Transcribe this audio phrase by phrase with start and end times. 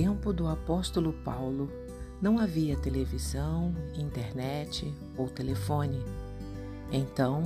[0.00, 1.68] tempo do apóstolo Paulo,
[2.22, 6.00] não havia televisão, internet ou telefone.
[6.92, 7.42] Então,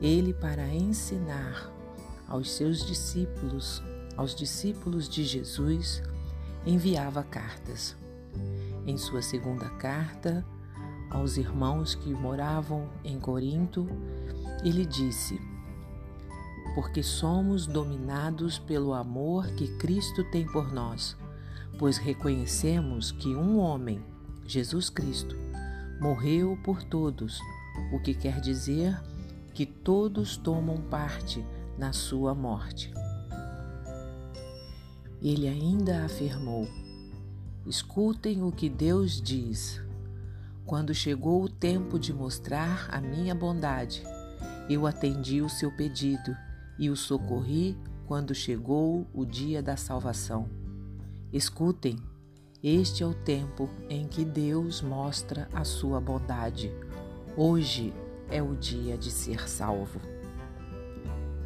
[0.00, 1.68] ele, para ensinar
[2.28, 3.82] aos seus discípulos,
[4.16, 6.00] aos discípulos de Jesus,
[6.64, 7.96] enviava cartas.
[8.86, 10.46] Em sua segunda carta,
[11.10, 13.88] aos irmãos que moravam em Corinto,
[14.64, 15.40] ele disse:
[16.76, 21.16] Porque somos dominados pelo amor que Cristo tem por nós
[21.78, 24.00] pois reconhecemos que um homem,
[24.46, 25.36] Jesus Cristo,
[26.00, 27.40] morreu por todos,
[27.92, 29.00] o que quer dizer
[29.52, 31.44] que todos tomam parte
[31.78, 32.92] na sua morte.
[35.22, 36.68] Ele ainda afirmou:
[37.66, 39.82] Escutem o que Deus diz.
[40.66, 44.02] Quando chegou o tempo de mostrar a minha bondade,
[44.68, 46.34] eu atendi o seu pedido
[46.78, 50.63] e o socorri quando chegou o dia da salvação.
[51.34, 51.96] Escutem,
[52.62, 56.72] este é o tempo em que Deus mostra a sua bondade.
[57.36, 57.92] Hoje
[58.30, 60.00] é o dia de ser salvo.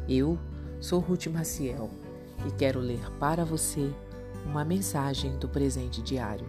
[0.07, 0.37] Eu
[0.79, 1.89] sou Ruth Maciel
[2.47, 3.91] e quero ler para você
[4.45, 6.47] uma mensagem do presente diário.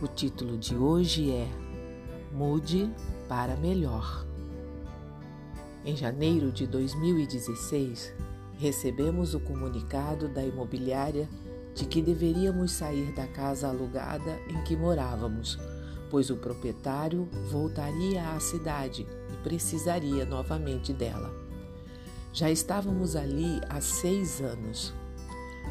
[0.00, 1.46] O título de hoje é
[2.32, 2.90] Mude
[3.28, 4.26] para Melhor.
[5.84, 8.14] Em janeiro de 2016,
[8.56, 11.28] recebemos o comunicado da imobiliária
[11.74, 15.58] de que deveríamos sair da casa alugada em que morávamos,
[16.10, 21.34] pois o proprietário voltaria à cidade e precisaria novamente dela.
[22.32, 24.94] Já estávamos ali há seis anos.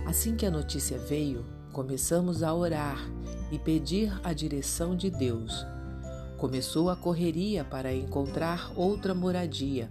[0.06, 2.98] Assim que a notícia veio, começamos a orar
[3.52, 5.66] e pedir a direção de Deus.
[6.38, 9.90] Começou a correria para encontrar outra moradia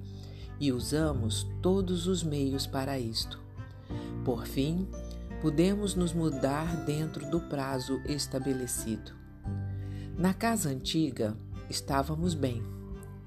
[0.60, 3.41] e usamos todos os meios para isto.
[4.24, 4.86] Por fim,
[5.42, 9.10] pudemos nos mudar dentro do prazo estabelecido.
[10.16, 11.36] Na casa antiga
[11.69, 12.62] estávamos bem.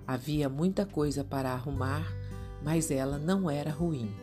[0.07, 2.09] Havia muita coisa para arrumar,
[2.63, 4.15] mas ela não era ruim.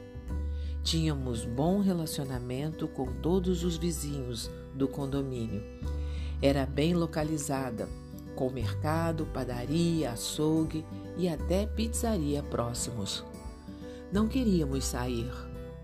[0.82, 5.62] Tínhamos bom relacionamento com todos os vizinhos do condomínio.
[6.41, 7.86] Era bem localizada,
[8.34, 10.82] com mercado, padaria, açougue
[11.19, 13.22] e até pizzaria próximos.
[14.10, 15.31] Não queríamos sair,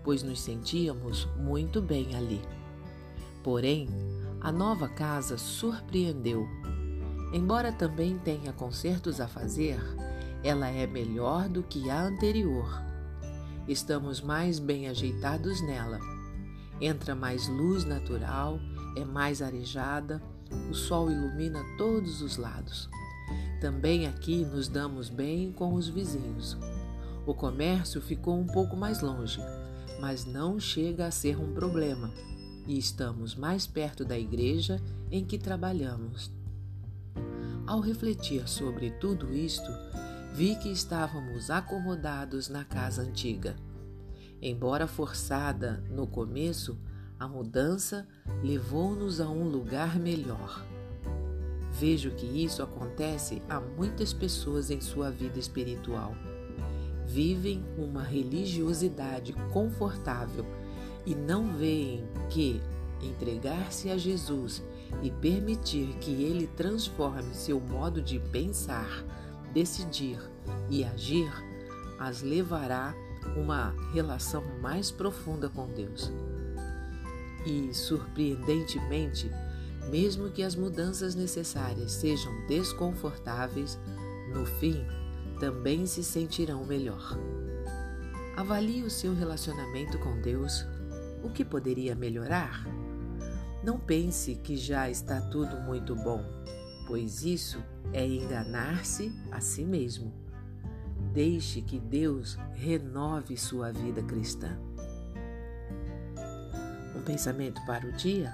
[0.09, 2.41] pois nos sentíamos muito bem ali.
[3.43, 3.87] Porém,
[4.41, 6.47] a nova casa surpreendeu.
[7.31, 9.79] Embora também tenha consertos a fazer,
[10.43, 12.81] ela é melhor do que a anterior.
[13.67, 15.99] Estamos mais bem ajeitados nela.
[16.81, 18.59] Entra mais luz natural,
[18.97, 20.19] é mais arejada,
[20.71, 22.89] o sol ilumina todos os lados.
[23.61, 26.57] Também aqui nos damos bem com os vizinhos.
[27.27, 29.39] O comércio ficou um pouco mais longe,
[29.99, 32.11] mas não chega a ser um problema
[32.65, 34.79] e estamos mais perto da igreja
[35.11, 36.31] em que trabalhamos.
[37.65, 39.71] Ao refletir sobre tudo isto,
[40.33, 43.55] vi que estávamos acomodados na casa antiga.
[44.41, 46.77] Embora forçada no começo,
[47.19, 48.07] a mudança
[48.43, 50.65] levou-nos a um lugar melhor.
[51.71, 56.15] Vejo que isso acontece a muitas pessoas em sua vida espiritual
[57.09, 60.45] vivem uma religiosidade confortável
[61.05, 62.61] e não veem que
[63.01, 64.61] entregar-se a Jesus
[65.01, 69.03] e permitir que ele transforme seu modo de pensar,
[69.53, 70.19] decidir
[70.69, 71.31] e agir
[71.97, 72.93] as levará
[73.35, 76.11] uma relação mais profunda com Deus.
[77.45, 79.31] E, surpreendentemente,
[79.89, 83.79] mesmo que as mudanças necessárias sejam desconfortáveis,
[84.33, 84.85] no fim
[85.39, 87.17] também se sentirão melhor.
[88.35, 90.65] Avalie o seu relacionamento com Deus.
[91.23, 92.65] O que poderia melhorar?
[93.63, 96.23] Não pense que já está tudo muito bom,
[96.87, 97.61] pois isso
[97.91, 100.13] é enganar-se a si mesmo.
[101.13, 104.57] Deixe que Deus renove sua vida cristã.
[106.95, 108.31] Um pensamento para o dia?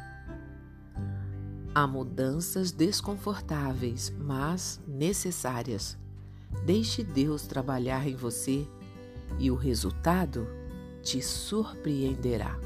[1.74, 5.98] Há mudanças desconfortáveis, mas necessárias
[6.64, 8.68] Deixe Deus trabalhar em você
[9.40, 10.48] e o resultado
[11.02, 12.60] te surpreenderá.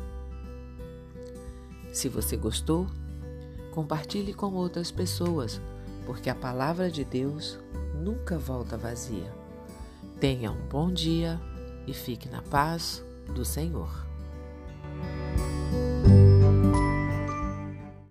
[1.91, 2.87] Se você gostou,
[3.71, 5.59] compartilhe com outras pessoas,
[6.05, 7.59] porque a palavra de Deus
[7.95, 9.33] nunca volta vazia.
[10.19, 11.39] Tenha um bom dia
[11.87, 13.03] e fique na paz
[13.33, 14.08] do Senhor.